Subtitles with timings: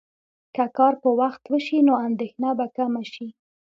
[0.55, 3.27] که کار په وخت وشي، نو اندېښنه به کمه شي.